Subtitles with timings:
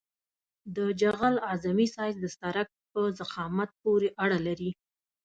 [0.75, 4.71] د جغل اعظمي سایز د سرک په ضخامت پورې اړه لري